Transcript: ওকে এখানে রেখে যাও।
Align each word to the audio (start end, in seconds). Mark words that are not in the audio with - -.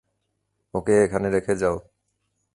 ওকে 0.73 0.93
এখানে 1.05 1.27
রেখে 1.29 1.53
যাও। 1.61 1.75